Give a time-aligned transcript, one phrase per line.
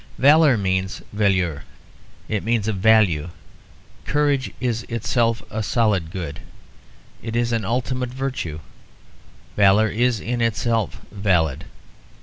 [0.17, 1.61] Valour means valeur;
[2.27, 3.29] it means a value;
[4.03, 6.39] courage is itself a solid good;
[7.21, 8.61] it is an ultimate virtue;
[9.55, 11.65] valour is in itself valid.